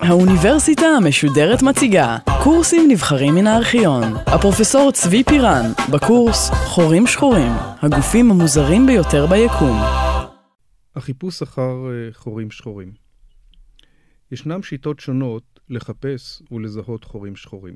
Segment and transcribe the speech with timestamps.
[0.00, 4.02] האוניברסיטה המשודרת מציגה קורסים נבחרים מן הארכיון.
[4.26, 7.52] הפרופסור צבי פירן, בקורס חורים שחורים,
[7.82, 9.76] הגופים המוזרים ביותר ביקום.
[10.96, 12.92] החיפוש אחר אה, חורים שחורים.
[14.32, 17.74] ישנם שיטות שונות לחפש ולזהות חורים שחורים.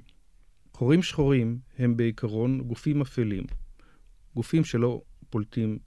[0.74, 3.44] חורים שחורים הם בעיקרון גופים אפלים,
[4.34, 5.00] גופים שלא
[5.30, 5.78] פולטים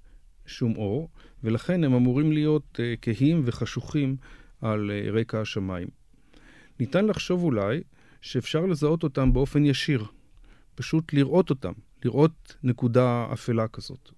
[0.45, 1.09] שום אור,
[1.43, 4.15] ולכן הם אמורים להיות uh, כהים וחשוכים
[4.61, 5.87] על uh, רקע השמיים.
[6.79, 7.81] ניתן לחשוב אולי
[8.21, 10.05] שאפשר לזהות אותם באופן ישיר,
[10.75, 11.73] פשוט לראות אותם,
[12.05, 14.11] לראות נקודה אפלה כזאת.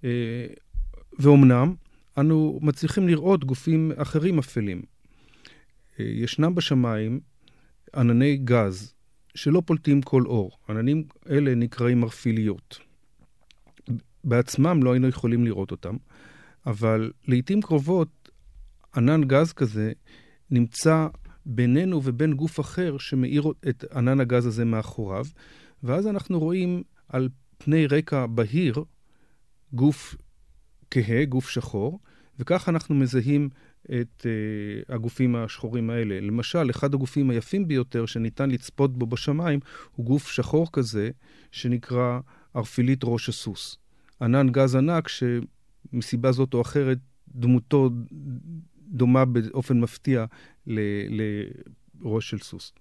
[0.00, 0.04] Uh,
[1.18, 1.74] ואומנם,
[2.18, 4.82] אנו מצליחים לראות גופים אחרים אפלים.
[5.98, 7.20] ישנם בשמיים
[7.94, 8.94] ענני גז
[9.34, 10.50] שלא פולטים כל אור.
[10.68, 12.78] עננים אלה נקראים מרפיליות.
[14.24, 15.96] בעצמם לא היינו יכולים לראות אותם,
[16.66, 18.30] אבל לעיתים קרובות
[18.96, 19.92] ענן גז כזה
[20.50, 21.06] נמצא
[21.46, 25.24] בינינו ובין גוף אחר שמאיר את ענן הגז הזה מאחוריו,
[25.82, 28.84] ואז אנחנו רואים על פני רקע בהיר
[29.72, 30.16] גוף
[30.90, 32.00] כהה, גוף שחור,
[32.38, 33.48] וכך אנחנו מזהים
[33.84, 36.20] את uh, הגופים השחורים האלה.
[36.20, 39.60] למשל, אחד הגופים היפים ביותר שניתן לצפות בו בשמיים
[39.96, 41.10] הוא גוף שחור כזה,
[41.52, 42.20] שנקרא
[42.54, 43.79] ערפילית ראש הסוס.
[44.22, 47.90] ענן גז ענק שמסיבה זאת או אחרת דמותו
[48.88, 50.24] דומה באופן מפתיע
[50.66, 52.72] לראש של סוס.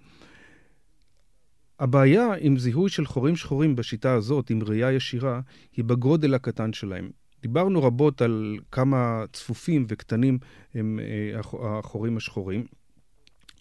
[1.80, 5.42] הבעיה עם זיהוי של חורים שחורים בשיטה הזאת, עם ראייה ישירה,
[5.78, 7.10] היא בגודל הקטן שלהם.
[7.42, 10.40] דיברנו רבות על כמה צפופים וקטנים
[10.74, 11.40] הם אה,
[11.80, 12.66] החורים השחורים.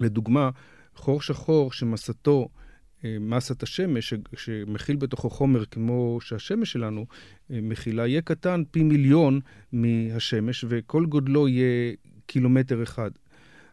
[0.00, 0.50] לדוגמה,
[0.94, 2.48] חור שחור שמסתו
[3.04, 7.06] מסת השמש, שמכיל בתוכו חומר כמו שהשמש שלנו
[7.50, 9.40] אה, מכילה, יהיה קטן פי מיליון
[9.72, 11.94] מהשמש, וכל גודלו יהיה
[12.26, 13.10] קילומטר אחד.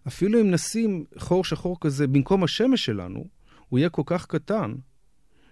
[0.07, 3.27] אפילו אם נשים חור שחור כזה במקום השמש שלנו,
[3.69, 4.73] הוא יהיה כל כך קטן,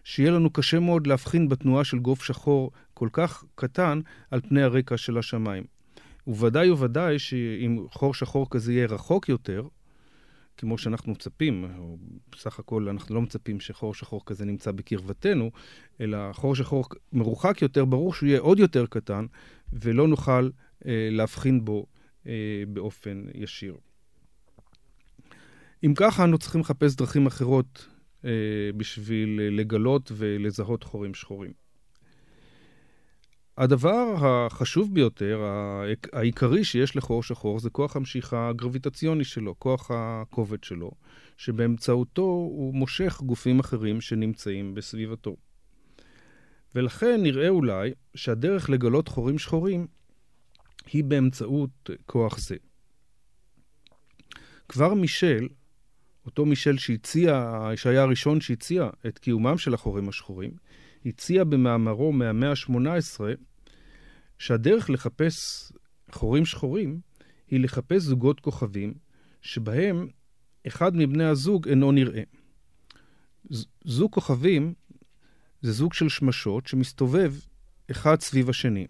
[0.03, 3.99] שיהיה לנו קשה מאוד להבחין בתנועה של גוף שחור כל כך קטן
[4.31, 5.63] על פני הרקע של השמיים.
[6.27, 9.63] וודאי וודאי שאם חור שחור כזה יהיה רחוק יותר,
[10.57, 11.97] כמו שאנחנו מצפים, או
[12.31, 15.51] בסך הכל אנחנו לא מצפים שחור שחור כזה נמצא בקרבתנו,
[16.01, 19.25] אלא חור שחור מרוחק יותר, ברור שהוא יהיה עוד יותר קטן,
[19.73, 20.49] ולא נוכל
[20.85, 21.85] אה, להבחין בו
[22.27, 23.77] אה, באופן ישיר.
[25.85, 27.87] אם ככה, אנו צריכים לחפש דרכים אחרות
[28.25, 28.29] אה,
[28.77, 31.62] בשביל לגלות ולזהות חורים שחורים.
[33.57, 35.41] הדבר החשוב ביותר,
[36.13, 40.91] העיקרי שיש לחור שחור, זה כוח המשיכה הגרביטציוני שלו, כוח הכובד שלו,
[41.37, 45.35] שבאמצעותו הוא מושך גופים אחרים שנמצאים בסביבתו.
[46.75, 49.87] ולכן נראה אולי שהדרך לגלות חורים שחורים
[50.91, 52.55] היא באמצעות כוח זה.
[54.69, 55.47] כבר מישל,
[56.25, 60.51] אותו מישל שהציע, שהיה הראשון שהציע את קיומם של החורים השחורים,
[61.05, 63.19] הציע במאמרו מהמאה ה-18
[64.37, 65.71] שהדרך לחפש
[66.11, 66.99] חורים שחורים
[67.47, 68.93] היא לחפש זוגות כוכבים
[69.41, 70.07] שבהם
[70.67, 72.23] אחד מבני הזוג אינו נראה.
[73.85, 74.73] זוג כוכבים
[75.61, 77.33] זה זוג של שמשות שמסתובב
[77.91, 78.87] אחד סביב השני.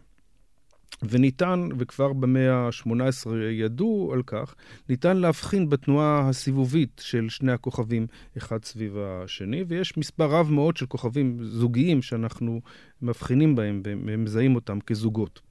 [1.09, 4.55] וניתן, וכבר במאה ה-18 ידעו על כך,
[4.89, 10.85] ניתן להבחין בתנועה הסיבובית של שני הכוכבים אחד סביב השני, ויש מספר רב מאוד של
[10.85, 12.61] כוכבים זוגיים שאנחנו
[13.01, 15.41] מבחינים בהם ומזהים אותם כזוגות.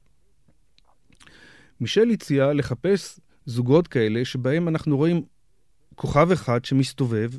[1.80, 5.22] מישל הציע לחפש זוגות כאלה שבהם אנחנו רואים
[5.94, 7.30] כוכב אחד שמסתובב,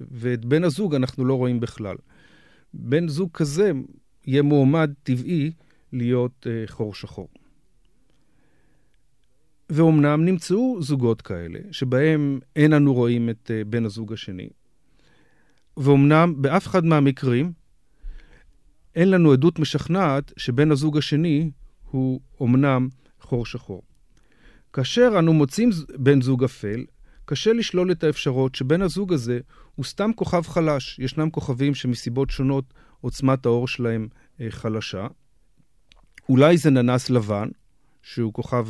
[0.00, 1.96] ואת בן הזוג אנחנו לא רואים בכלל.
[2.74, 3.72] בן זוג כזה
[4.26, 5.52] יהיה מועמד טבעי
[5.92, 7.28] להיות uh, חור שחור.
[9.70, 14.48] ואומנם נמצאו זוגות כאלה, שבהם אין אנו רואים את uh, בן הזוג השני.
[15.76, 17.52] ואומנם באף אחד מהמקרים
[18.94, 21.50] אין לנו עדות משכנעת שבן הזוג השני
[21.90, 22.88] הוא אומנם
[23.20, 23.82] חור שחור.
[24.72, 26.84] כאשר אנו מוצאים בן זוג אפל,
[27.24, 29.40] קשה לשלול את האפשרות שבן הזוג הזה
[29.74, 30.98] הוא סתם כוכב חלש.
[30.98, 32.64] ישנם כוכבים שמסיבות שונות
[33.00, 34.08] עוצמת האור שלהם
[34.40, 35.06] אה, חלשה.
[36.28, 37.48] אולי זה ננס לבן,
[38.02, 38.66] שהוא כוכב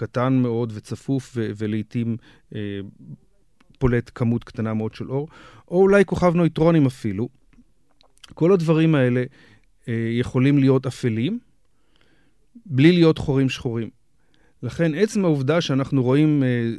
[0.00, 2.16] קטן מאוד וצפוף ו- ולעיתים
[2.54, 2.80] אה,
[3.78, 5.28] פולט כמות קטנה מאוד של אור,
[5.68, 7.28] או אולי כוכב נויטרונים אפילו.
[8.34, 9.24] כל הדברים האלה
[9.88, 11.38] אה, יכולים להיות אפלים,
[12.66, 13.90] בלי להיות חורים שחורים.
[14.62, 16.70] לכן עצם העובדה שאנחנו רואים אה,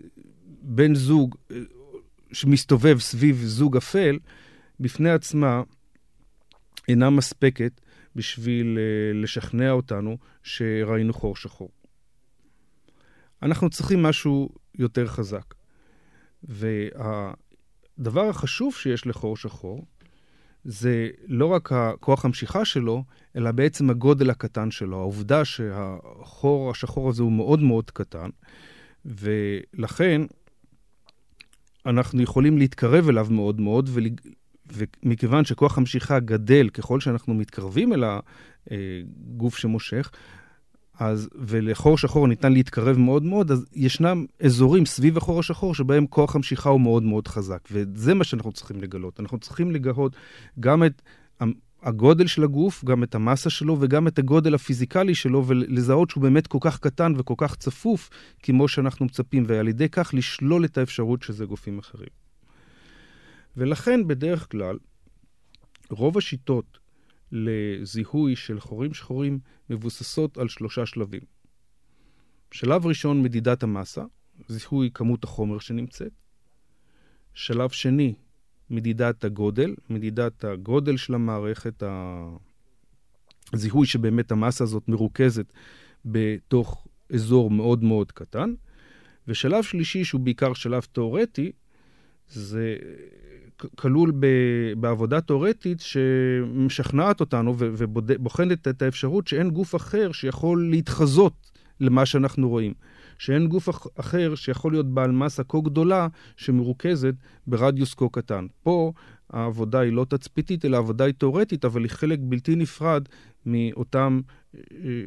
[0.62, 1.58] בן זוג אה,
[2.34, 4.20] שמסתובב סביב זוג אפל,
[4.80, 5.62] בפני עצמה
[6.88, 7.82] אינה מספקת
[8.16, 8.78] בשביל
[9.14, 11.81] לשכנע אותנו שראינו חור שחור.
[13.44, 15.54] אנחנו צריכים משהו יותר חזק.
[16.44, 19.86] והדבר החשוב שיש לחור שחור
[20.64, 23.04] זה לא רק הכוח המשיכה שלו,
[23.36, 25.00] אלא בעצם הגודל הקטן שלו.
[25.00, 28.30] העובדה שהחור השחור הזה הוא מאוד מאוד קטן,
[29.06, 30.22] ולכן
[31.86, 33.90] אנחנו יכולים להתקרב אליו מאוד מאוד,
[35.04, 38.04] ומכיוון שכוח המשיכה גדל ככל שאנחנו מתקרבים אל
[38.72, 40.12] הגוף שמושך,
[41.02, 46.36] אז, ולחור שחור ניתן להתקרב מאוד מאוד, אז ישנם אזורים סביב החור השחור שבהם כוח
[46.36, 49.20] המשיכה הוא מאוד מאוד חזק, וזה מה שאנחנו צריכים לגלות.
[49.20, 50.16] אנחנו צריכים לגלות
[50.60, 51.02] גם את
[51.84, 56.48] הגודל של הגוף, גם את המסה שלו וגם את הגודל הפיזיקלי שלו, ולזהות שהוא באמת
[56.48, 58.10] כל כך קטן וכל כך צפוף
[58.44, 62.10] כמו שאנחנו מצפים, ועל ידי כך לשלול את האפשרות שזה גופים אחרים.
[63.58, 64.78] ולכן בדרך כלל,
[65.90, 66.81] רוב השיטות
[67.32, 69.40] לזיהוי של חורים שחורים
[69.70, 71.22] מבוססות על שלושה שלבים.
[72.52, 74.04] שלב ראשון, מדידת המסה,
[74.48, 76.12] זיהוי כמות החומר שנמצאת.
[77.34, 78.14] שלב שני,
[78.70, 81.84] מדידת הגודל, מדידת הגודל של המערכת,
[83.54, 85.54] הזיהוי שבאמת המסה הזאת מרוכזת
[86.06, 88.54] בתוך אזור מאוד מאוד קטן.
[89.28, 91.52] ושלב שלישי, שהוא בעיקר שלב תאורטי,
[92.30, 92.78] זה
[93.76, 94.12] כלול
[94.78, 102.74] בעבודה תאורטית שמשכנעת אותנו ובוחנת את האפשרות שאין גוף אחר שיכול להתחזות למה שאנחנו רואים.
[103.18, 103.70] שאין גוף
[104.00, 107.14] אחר שיכול להיות בעל מסה כה גדולה שמרוכזת
[107.48, 108.46] ברדיוס כה קטן.
[108.64, 108.92] פה
[109.30, 113.04] העבודה היא לא תצפיתית, אלא העבודה היא תאורטית, אבל היא חלק בלתי נפרד
[113.46, 114.22] מאותם
[114.56, 114.62] אה,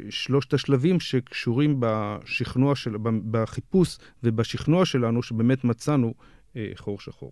[0.09, 2.95] שלושת השלבים שקשורים בשכנוע של,
[3.31, 6.13] בחיפוש ובשכנוע שלנו, שבאמת מצאנו
[6.55, 7.31] אה, חור שחור.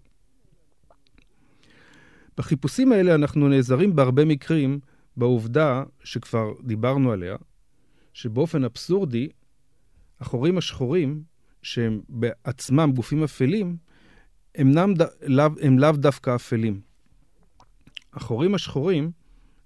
[2.38, 4.80] בחיפושים האלה אנחנו נעזרים בהרבה מקרים
[5.18, 7.36] בעובדה שכבר דיברנו עליה,
[8.14, 9.30] שבאופן אבסורדי,
[10.20, 11.24] החורים השחורים,
[11.62, 13.78] שהם בעצמם גופים אפלים,
[14.56, 16.82] הם, נם, לאו, הם לאו דווקא אפלים.
[18.14, 19.12] החורים השחורים,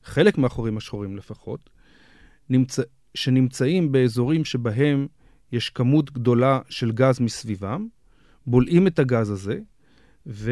[0.04, 1.70] חלק מהחורים השחורים לפחות,
[2.50, 2.84] נמצא,
[3.16, 5.08] שנמצאים באזורים שבהם
[5.52, 7.88] יש כמות גדולה של גז מסביבם,
[8.48, 9.60] בולעים את הגז הזה,
[10.28, 10.52] ו...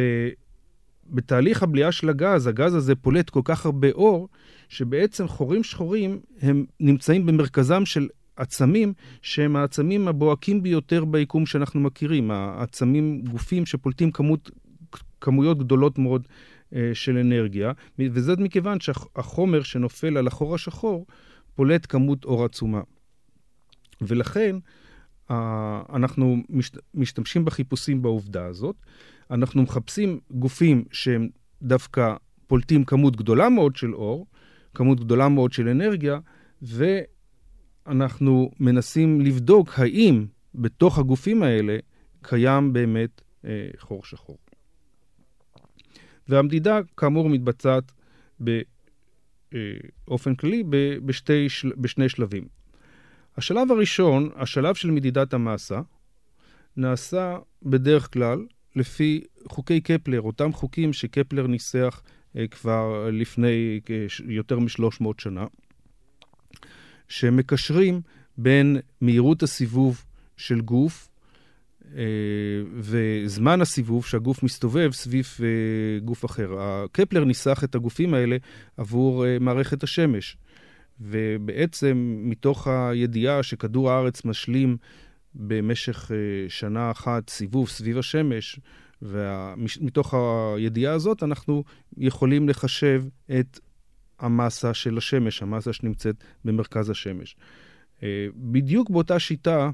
[1.08, 4.30] בתהליך הבליעה של הגז, הגז הזה פולט כל כך הרבה אור,
[4.70, 12.32] שבעצם חורים שחורים הם נמצאים במרכזם של עצמים שהם העצמים הבוהקים ביותר ביקום שאנחנו מכירים,
[12.32, 14.52] העצמים, גופים שפולטים כמות,
[15.22, 16.28] כמויות גדולות מאוד
[16.76, 21.06] אה, של אנרגיה, וזאת מכיוון שהחומר שנופל על החור השחור
[21.56, 22.82] פולט כמות אור עצומה.
[24.02, 24.56] ולכן
[25.32, 26.38] אה, אנחנו
[26.94, 28.76] משתמשים בחיפושים בעובדה הזאת.
[29.32, 31.30] אנחנו מחפשים גופים שהם
[31.62, 32.16] דווקא
[32.48, 34.28] פולטים כמות גדולה מאוד של אור,
[34.74, 36.20] כמות גדולה מאוד של אנרגיה,
[36.62, 40.26] ואנחנו מנסים לבדוק האם
[40.56, 41.78] בתוך הגופים האלה
[42.22, 44.38] קיים באמת אה, חור שחור.
[46.28, 47.92] והמדידה, כאמור, מתבצעת
[49.50, 50.64] באופן אה, כללי
[51.06, 52.48] בשתי, בשני שלבים.
[53.38, 55.82] השלב הראשון, השלב של מדידת המסה,
[56.78, 58.46] נעשה בדרך כלל
[58.76, 62.02] לפי חוקי קפלר, אותם חוקים שקפלר ניסח
[62.38, 63.80] אה, כבר לפני
[64.28, 65.46] יותר מ-300 שנה,
[67.08, 68.02] שמקשרים
[68.38, 70.06] בין מהירות הסיבוב
[70.38, 71.10] של גוף
[71.96, 72.04] אה,
[72.74, 76.50] וזמן הסיבוב שהגוף מסתובב סביב אה, גוף אחר.
[76.92, 78.38] קפלר ניסח את הגופים האלה
[78.78, 80.38] עבור מערכת השמש.
[81.00, 84.78] ובעצם מתוך הידיעה שכדור הארץ משלים
[85.36, 88.60] במשך אה, שנה אחת סיבוב סביב השמש,
[89.02, 90.14] ומתוך
[90.58, 91.64] הידיעה הזאת אנחנו
[91.98, 93.04] יכולים לחשב
[93.40, 93.60] את
[94.20, 96.16] המסה של השמש, המסה שנמצאת
[96.46, 97.36] במרכז השמש.
[98.04, 99.70] אה, בדיוק באותה שיטה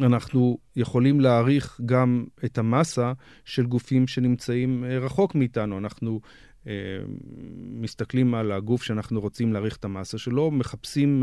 [0.00, 3.12] אנחנו יכולים להעריך גם את המסה
[3.44, 5.78] של גופים שנמצאים אה, רחוק מאיתנו.
[5.78, 6.20] אנחנו
[7.80, 11.22] מסתכלים על הגוף שאנחנו רוצים להעריך את המסה שלו, מחפשים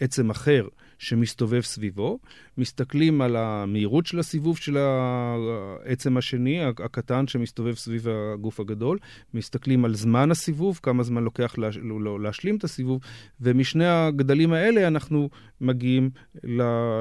[0.00, 2.18] עצם אחר שמסתובב סביבו,
[2.58, 8.98] מסתכלים על המהירות של הסיבוב של העצם השני, הקטן שמסתובב סביב הגוף הגדול,
[9.34, 11.68] מסתכלים על זמן הסיבוב, כמה זמן לוקח לה,
[12.00, 13.00] לא, להשלים את הסיבוב,
[13.40, 15.28] ומשני הגדלים האלה אנחנו
[15.60, 16.10] מגיעים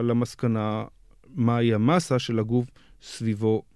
[0.04, 0.86] למסקנה
[1.36, 2.68] מהי המסה של הגוף
[3.02, 3.73] סביבו אה,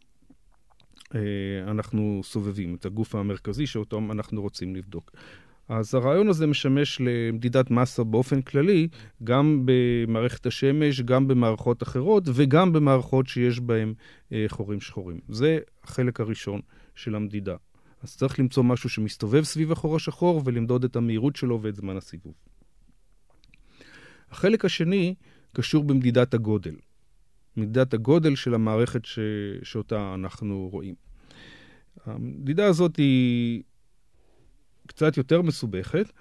[1.68, 5.12] אנחנו סובבים, את הגוף המרכזי שאותו אנחנו רוצים לבדוק.
[5.70, 8.88] אז הרעיון הזה משמש למדידת מסה באופן כללי,
[9.24, 13.94] גם במערכת השמש, גם במערכות אחרות וגם במערכות שיש בהן
[14.32, 15.20] אה, חורים שחורים.
[15.30, 16.62] זה החלק הראשון
[16.96, 17.56] של המדידה.
[18.04, 22.34] אז צריך למצוא משהו שמסתובב סביב החור השחור ולמדוד את המהירות שלו ואת זמן הסיבוב.
[24.32, 25.16] החלק השני
[25.54, 26.76] קשור במדידת הגודל.
[27.58, 29.20] מדידת הגודל של המערכת ש...
[29.64, 31.07] שאותה אנחנו רואים.
[32.06, 33.64] המדידה הזאת היא
[34.88, 36.12] קצת יותר מסובכת.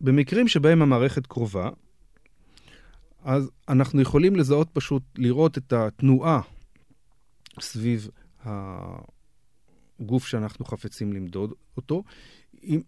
[0.00, 1.70] במקרים שבהם המערכת קרובה,
[3.22, 6.40] אז אנחנו יכולים לזהות פשוט, לראות את התנועה
[7.60, 8.08] סביב
[8.44, 12.02] הגוף שאנחנו חפצים למדוד אותו.
[12.62, 12.80] אם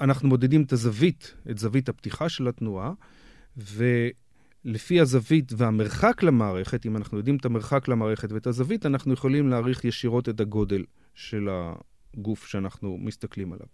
[0.00, 2.92] אנחנו מודדים את הזווית, את זווית הפתיחה של התנועה,
[3.56, 9.84] ולפי הזווית והמרחק למערכת, אם אנחנו יודעים את המרחק למערכת ואת הזווית, אנחנו יכולים להעריך
[9.84, 10.84] ישירות את הגודל
[11.16, 11.48] של
[12.14, 13.66] הגוף שאנחנו מסתכלים עליו.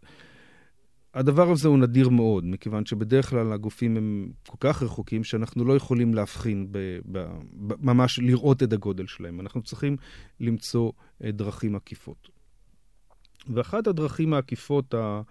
[1.14, 5.76] הדבר הזה הוא נדיר מאוד, מכיוון שבדרך כלל הגופים הם כל כך רחוקים שאנחנו לא
[5.76, 6.78] יכולים להבחין, ב,
[7.12, 9.40] ב, ב, ממש לראות את הגודל שלהם.
[9.40, 9.96] אנחנו צריכים
[10.40, 10.92] למצוא
[11.24, 12.28] אה, דרכים עקיפות.
[13.48, 15.22] ואחת הדרכים העקיפות ה,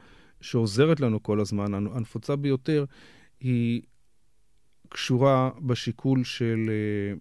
[0.42, 2.86] שעוזרת לנו כל הזמן, הנפוצה ביותר,
[3.40, 3.82] היא
[4.90, 7.20] קשורה בשיקול של uh,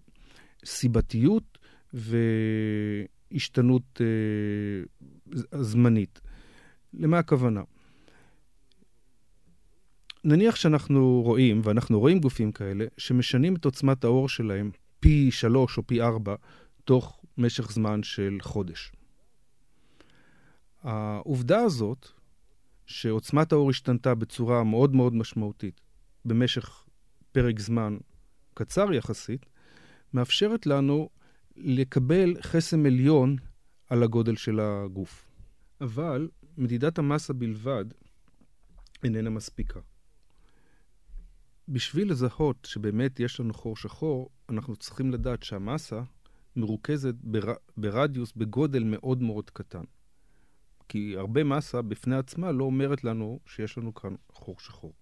[0.65, 1.57] סיבתיות
[3.31, 6.21] והשתנות uh, זמנית.
[6.93, 7.61] למה הכוונה?
[10.23, 15.87] נניח שאנחנו רואים, ואנחנו רואים גופים כאלה, שמשנים את עוצמת האור שלהם פי שלוש או
[15.87, 16.35] פי ארבע
[16.85, 18.91] תוך משך זמן של חודש.
[20.83, 22.07] העובדה הזאת,
[22.85, 25.81] שעוצמת האור השתנתה בצורה מאוד מאוד משמעותית
[26.25, 26.83] במשך
[27.31, 27.97] פרק זמן
[28.53, 29.45] קצר יחסית,
[30.13, 31.09] מאפשרת לנו
[31.55, 33.35] לקבל חסם עליון
[33.87, 35.27] על הגודל של הגוף.
[35.81, 37.85] אבל מדידת המסה בלבד
[39.03, 39.79] איננה מספיקה.
[41.67, 46.01] בשביל לזהות שבאמת יש לנו חור שחור, אנחנו צריכים לדעת שהמסה
[46.55, 47.53] מרוכזת בר...
[47.77, 49.83] ברדיוס, בגודל מאוד מאוד קטן.
[50.89, 54.93] כי הרבה מסה בפני עצמה לא אומרת לנו שיש לנו כאן חור שחור.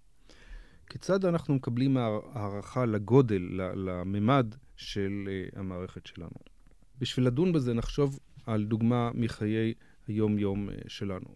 [0.90, 3.42] כיצד אנחנו מקבלים הערכה לגודל,
[3.76, 6.36] לממד של אה, המערכת שלנו?
[7.00, 9.74] בשביל לדון בזה נחשוב על דוגמה מחיי
[10.08, 11.36] היום-יום אה, שלנו.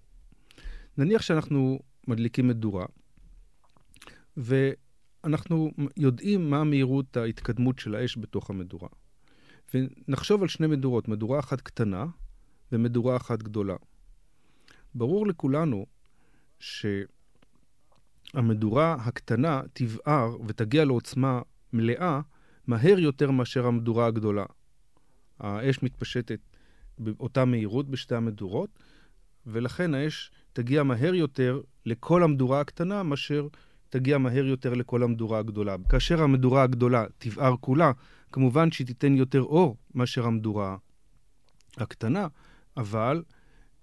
[0.97, 2.85] נניח שאנחנו מדליקים מדורה,
[4.37, 4.71] ו...
[5.23, 8.87] אנחנו יודעים מה מהירות ההתקדמות של האש בתוך המדורה.
[9.73, 12.05] ונחשוב על שני מדורות, מדורה אחת קטנה
[12.71, 13.75] ומדורה אחת גדולה.
[14.95, 15.85] ברור לכולנו
[18.35, 21.41] שהמדורה הקטנה תבער ותגיע לעוצמה
[21.73, 22.21] מלאה
[22.67, 24.45] מהר יותר מאשר המדורה הגדולה.
[25.39, 26.39] האש מתפשטת
[26.99, 28.69] באותה מהירות בשתי המדורות,
[29.47, 33.47] ולכן האש תגיע מהר יותר לכל המדורה הקטנה מאשר
[33.89, 35.75] תגיע מהר יותר לכל המדורה הגדולה.
[35.89, 37.91] כאשר המדורה הגדולה תבער כולה,
[38.31, 40.77] כמובן שהיא תיתן יותר אור מאשר המדורה
[41.77, 42.27] הקטנה,
[42.77, 43.23] אבל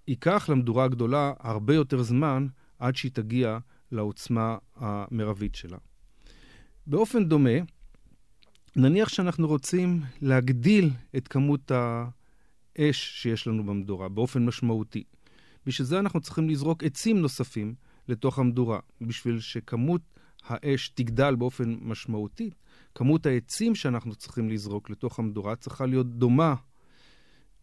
[0.07, 2.47] ייקח למדורה הגדולה הרבה יותר זמן
[2.79, 3.57] עד שהיא תגיע
[3.91, 5.77] לעוצמה המרבית שלה.
[6.87, 7.59] באופן דומה,
[8.75, 15.03] נניח שאנחנו רוצים להגדיל את כמות האש שיש לנו במדורה באופן משמעותי.
[15.65, 17.75] בשביל זה אנחנו צריכים לזרוק עצים נוספים
[18.07, 18.79] לתוך המדורה.
[19.01, 20.01] בשביל שכמות
[20.43, 22.49] האש תגדל באופן משמעותי,
[22.95, 26.55] כמות העצים שאנחנו צריכים לזרוק לתוך המדורה צריכה להיות דומה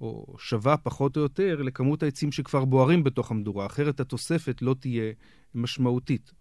[0.01, 5.13] או שווה פחות או יותר לכמות העצים שכבר בוערים בתוך המדורה, אחרת התוספת לא תהיה
[5.55, 6.33] משמעותית.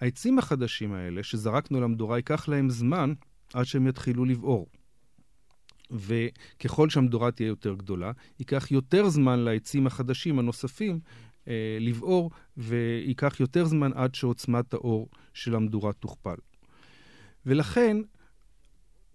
[0.00, 3.12] העצים החדשים האלה שזרקנו למדורה, ייקח להם זמן
[3.54, 4.66] עד שהם יתחילו לבעור.
[5.90, 11.00] וככל שהמדורה תהיה יותר גדולה, ייקח יותר זמן לעצים החדשים הנוספים
[11.48, 16.36] אה, לבעור, וייקח יותר זמן עד שעוצמת האור של המדורה תוכפל.
[17.46, 17.96] ולכן,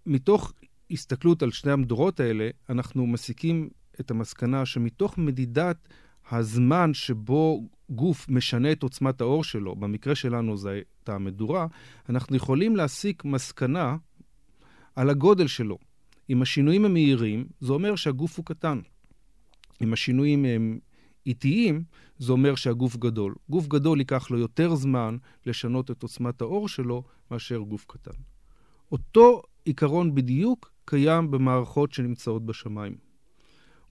[0.06, 0.54] מתוך
[0.92, 5.90] הסתכלות על שני המדורות האלה, אנחנו מסיקים את המסקנה שמתוך מדידת
[6.32, 11.68] הזמן שבו גוף משנה את עוצמת האור שלו, במקרה שלנו זו הייתה המדורה,
[12.10, 13.98] אנחנו יכולים להסיק מסקנה
[14.96, 15.78] על הגודל שלו.
[16.30, 18.80] אם השינויים הם מהירים, זה אומר שהגוף הוא קטן.
[19.82, 20.80] אם השינויים הם
[21.26, 21.84] איטיים,
[22.18, 23.36] זה אומר שהגוף גדול.
[23.50, 28.18] גוף גדול ייקח לו יותר זמן לשנות את עוצמת האור שלו מאשר גוף קטן.
[28.92, 32.96] אותו עיקרון בדיוק קיים במערכות שנמצאות בשמיים.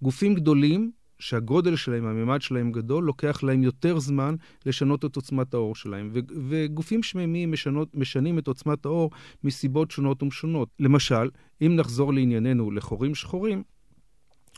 [0.02, 4.34] גופים גדולים, שהגודל שלהם, הממד שלהם גדול, לוקח להם יותר זמן
[4.66, 6.10] לשנות את עוצמת האור שלהם.
[6.12, 9.10] ו- וגופים שמימיים משנות, משנים את עוצמת האור
[9.44, 10.68] מסיבות שונות ומשונות.
[10.80, 11.30] למשל,
[11.62, 13.62] אם נחזור לענייננו לחורים שחורים,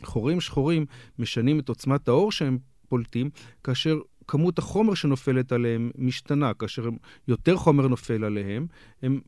[0.05, 0.87] חורים שחורים
[1.19, 3.31] משנים את עוצמת האור שהם פולטים,
[3.65, 6.55] כאשר כמות החומר שנופלת עליהם משתנה.
[6.55, 6.89] כאשר
[7.29, 8.67] יותר חומר נופל עליהם,
[9.03, 9.21] הם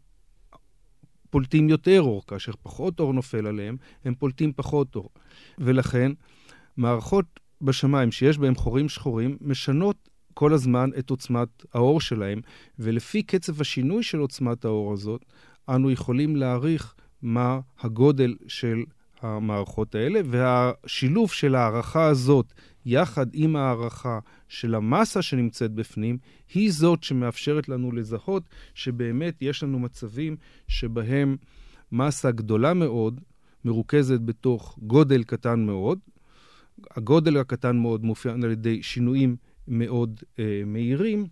[1.31, 2.23] פולטים יותר אור.
[2.27, 5.11] כאשר פחות אור נופל עליהם, הם פולטים פחות אור.
[5.59, 6.13] ולכן,
[6.77, 12.41] מערכות בשמיים שיש בהם חורים שחורים משנות כל הזמן את עוצמת האור שלהם,
[12.79, 15.25] ולפי קצב השינוי של עוצמת האור הזאת,
[15.69, 18.85] אנו יכולים להעריך מה הגודל של
[19.23, 22.53] המערכות האלה, והשילוב של ההערכה הזאת
[22.91, 24.19] יחד עם ההערכה
[24.49, 26.19] של המסה שנמצאת בפנים,
[26.55, 28.43] היא זאת שמאפשרת לנו לזהות
[28.75, 30.37] שבאמת יש לנו מצבים
[30.69, 31.37] שבהם
[31.93, 33.21] מסה גדולה מאוד
[33.65, 35.99] מרוכזת בתוך גודל קטן מאוד.
[36.91, 39.37] הגודל הקטן מאוד מופיע על ידי שינויים
[39.69, 41.27] מאוד אה, מהירים,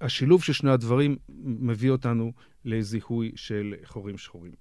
[0.00, 2.32] והשילוב של שני הדברים מביא אותנו
[2.64, 4.52] לזיהוי של חורים שחורים.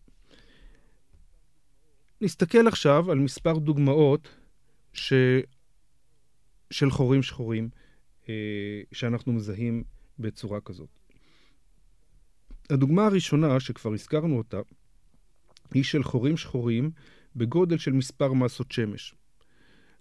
[2.22, 4.28] נסתכל עכשיו על מספר דוגמאות
[4.94, 5.14] ש...
[6.72, 7.70] של חורים שחורים
[8.30, 8.34] אה,
[8.92, 9.84] שאנחנו מזהים
[10.20, 10.90] בצורה כזאת.
[12.70, 14.60] הדוגמה הראשונה, שכבר הזכרנו אותה,
[15.74, 16.92] היא של חורים שחורים
[17.36, 19.16] בגודל של מספר מסות שמש.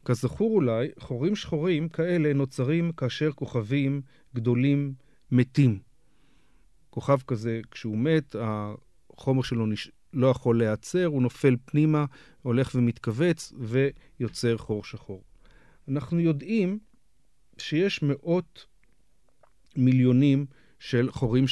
[0.04, 4.02] כזכור אולי, חורים שחורים כאלה נוצרים כאשר כוכבים
[4.34, 4.94] גדולים
[5.30, 5.78] מתים.
[6.90, 9.90] כוכב כזה, כשהוא מת, החומר שלו נש...
[10.12, 12.04] לא יכול להיעצר, הוא נופל פנימה,
[12.42, 15.22] הולך ומתכווץ ויוצר חור שחור.
[15.88, 16.78] אנחנו יודעים
[17.58, 18.66] שיש מאות
[19.76, 20.46] מיליונים
[20.78, 21.44] של חורים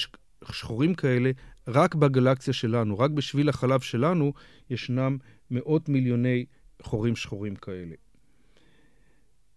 [0.45, 1.31] שחורים כאלה
[1.69, 4.33] רק בגלקסיה שלנו, רק בשביל החלב שלנו
[4.71, 5.17] ישנם
[5.51, 6.47] מאות מיליוני
[6.83, 7.95] חורים שחורים כאלה.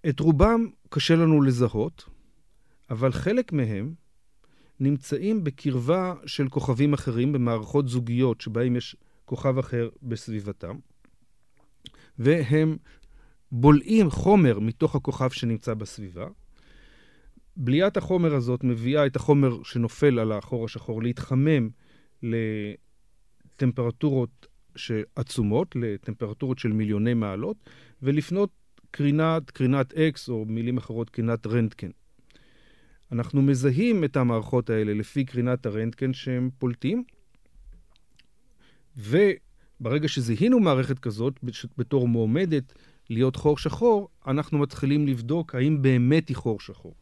[0.10, 2.10] את רובם קשה לנו לזהות,
[2.90, 3.94] אבל חלק מהם
[4.82, 8.96] נמצאים בקרבה של כוכבים אחרים במערכות זוגיות שבהם יש
[9.26, 10.76] כוכב אחר בסביבתם,
[12.20, 12.78] והם
[13.52, 16.28] בולעים חומר מתוך הכוכב שנמצא בסביבה.
[17.58, 21.70] בליית החומר הזאת מביאה את החומר שנופל על החור השחור להתחמם
[22.24, 24.48] לטמפרטורות
[25.16, 27.70] עצומות, לטמפרטורות של מיליוני מעלות,
[28.02, 28.50] ולפנות
[28.92, 31.90] קרינת, קרינת אקס, או מילים אחרות, קרינת רנטקן.
[33.12, 37.04] אנחנו מזהים את המערכות האלה לפי קרינת הרנטקן שהם פולטים,
[38.98, 41.40] וברגע שזיהינו מערכת כזאת
[41.78, 42.74] בתור מועמדת
[43.10, 46.94] להיות חור שחור, אנחנו מתחילים לבדוק האם באמת היא חור שחור.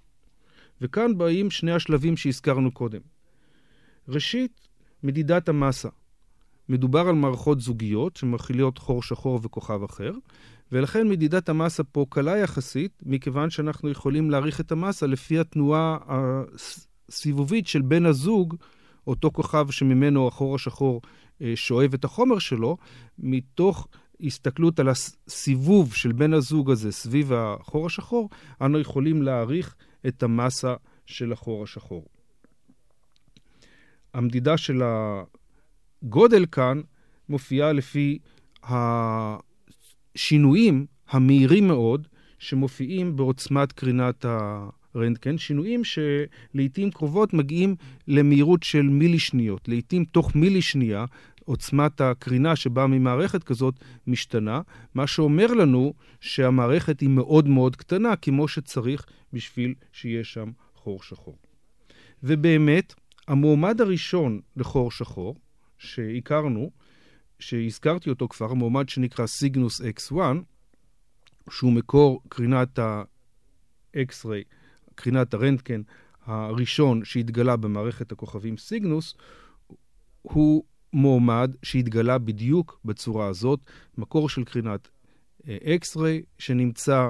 [0.82, 3.02] וכאן באים שני השלבים שהזכרנו קודם.
[4.08, 4.68] ראשית,
[5.04, 5.90] מדידת המסה.
[6.70, 10.12] מדובר על מערכות זוגיות שמכילות חור שחור וכוכב אחר,
[10.72, 17.68] ולכן מדידת המסה פה קלה יחסית, מכיוון שאנחנו יכולים להעריך את המסה לפי התנועה הסיבובית
[17.68, 18.56] של בן הזוג,
[19.08, 21.02] אותו כוכב שממנו החור השחור
[21.42, 22.78] אה, שואב את החומר שלו,
[23.20, 23.88] מתוך
[24.22, 28.30] הסתכלות על הסיבוב של בן הזוג הזה סביב החור השחור,
[28.62, 29.76] אנו יכולים להעריך
[30.08, 30.74] את המסה
[31.06, 32.06] של החור השחור.
[34.14, 34.82] המדידה של
[36.04, 36.82] הגודל כאן
[37.30, 38.20] מופיעה לפי
[40.16, 42.08] השינויים המהירים מאוד
[42.40, 44.26] שמופיעים בעוצמת קרינת
[44.96, 47.76] הרנטגן, שינויים שלעיתים קרובות מגיעים
[48.08, 49.68] למהירות של מילי שניות.
[49.68, 51.06] לעיתים תוך מילי שנייה
[51.46, 53.76] עוצמת הקרינה שבאה ממערכת כזאת
[54.08, 54.62] משתנה,
[54.94, 61.38] מה שאומר לנו שהמערכת היא מאוד מאוד קטנה, כמו שצריך בשביל שיהיה שם חור שחור.
[62.24, 62.94] ובאמת,
[63.28, 65.36] המועמד הראשון לחור שחור,
[65.78, 66.72] שהכרנו,
[67.40, 70.16] שהזכרתי אותו כבר, מועמד שנקרא סיגנוס X1,
[71.50, 74.44] שהוא מקור קרינת ה-X-ray,
[74.96, 75.82] קרינת הרנטקן
[76.26, 79.14] הראשון שהתגלה במערכת הכוכבים סיגנוס,
[80.22, 83.60] הוא מועמד שהתגלה בדיוק בצורה הזאת,
[83.98, 84.90] מקור של קרינת
[85.46, 87.10] X-ray שנמצא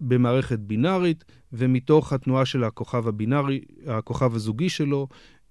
[0.00, 5.08] במערכת בינארית, ומתוך התנועה של הכוכב הבינארי, הכוכב הזוגי שלו,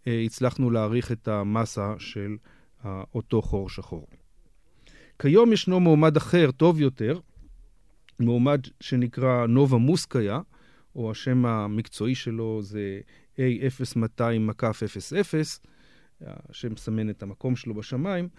[0.07, 2.37] אה, הצלחנו להעריך את המסה של
[2.85, 4.07] אותו חור שחור.
[5.19, 7.19] כיום ישנו מועמד אחר, טוב יותר,
[8.19, 10.39] מועמד שנקרא נובה מוסקיה,
[10.95, 12.99] או השם המקצועי שלו זה
[13.37, 18.29] A0200-00, שמסמן את המקום שלו בשמיים.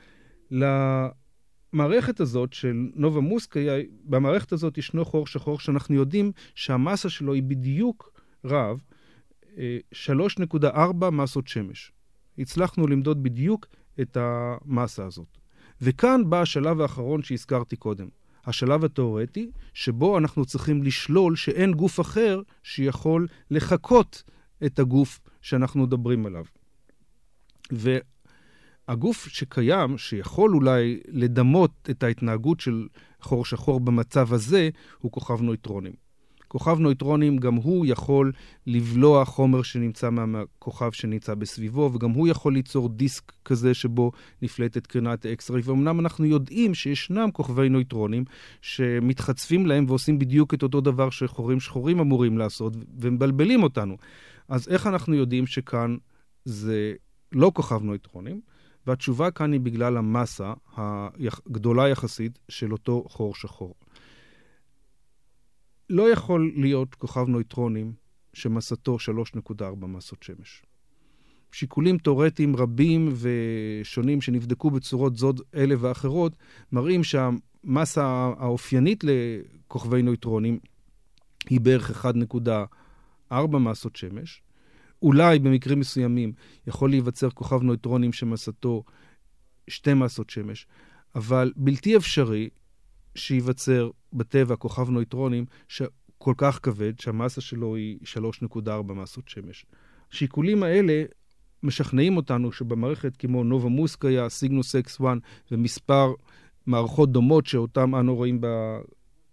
[0.51, 3.73] למערכת הזאת של נובה מוסקיה,
[4.05, 8.83] במערכת הזאת ישנו חור שחור שאנחנו יודעים שהמסה שלו היא בדיוק רב
[9.93, 11.93] 3.4 מסות שמש.
[12.39, 13.67] הצלחנו למדוד בדיוק
[14.03, 15.39] את המסה הזאת.
[15.81, 18.09] וכאן בא השלב האחרון שהזכרתי קודם.
[18.47, 24.23] השלב התאורטי, שבו אנחנו צריכים לשלול שאין גוף אחר שיכול לחקות
[24.67, 26.45] את הגוף שאנחנו מדברים עליו.
[27.73, 32.89] והגוף שקיים, שיכול אולי לדמות את ההתנהגות של
[33.21, 35.93] חור שחור במצב הזה, הוא כוכב נויטרונים.
[36.51, 38.33] כוכב נויטרונים, גם הוא יכול
[38.67, 45.27] לבלוע חומר שנמצא מהכוכב שנמצא בסביבו, וגם הוא יכול ליצור דיסק כזה שבו נפלטת קרינת
[45.27, 45.63] אקס-ריי.
[45.65, 48.25] ואומנם אנחנו יודעים שישנם כוכבי נויטרונים
[48.63, 53.97] שמתחצפים להם ועושים בדיוק את אותו דבר שחורים שחורים אמורים לעשות, ומבלבלים אותנו.
[54.49, 55.97] אז איך אנחנו יודעים שכאן
[56.45, 56.95] זה
[57.33, 58.41] לא כוכב נויטרונים?
[58.87, 63.75] והתשובה כאן היא בגלל המסה הגדולה יחסית של אותו חור שחור.
[65.91, 67.93] לא יכול להיות כוכב נויטרונים
[68.33, 68.97] שמסתו
[69.57, 70.63] 3.4 מסות שמש.
[71.53, 76.33] שיקולים תאורטיים רבים ושונים שנבדקו בצורות זוד אלה ואחרות,
[76.73, 78.05] מראים שהמסה
[78.39, 80.59] האופיינית לכוכבי נויטרונים
[81.49, 82.07] היא בערך
[83.33, 84.43] 1.4 מסות שמש,
[85.03, 86.33] אולי במקרים מסוימים
[86.67, 88.85] יכול להיווצר כוכב נויטרונים שמסתו
[89.69, 90.67] שתי מסות שמש,
[91.15, 92.49] אבל בלתי אפשרי
[93.15, 97.99] שייווצר בטבע כוכב נויטרונים שכל כך כבד, שהמסה שלו היא
[98.55, 99.67] 3.4 מסות שמש.
[100.13, 101.05] השיקולים האלה
[101.63, 105.19] משכנעים אותנו שבמערכת כמו נובה מוסקיה, סיגנוס אקס 1
[105.51, 106.13] ומספר
[106.67, 108.41] מערכות דומות שאותן אנו רואים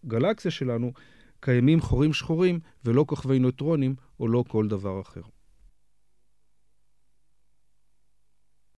[0.03, 0.91] בגלקסיה שלנו,
[1.39, 5.21] קיימים חורים שחורים ולא כוכבי נויטרונים או לא כל דבר אחר.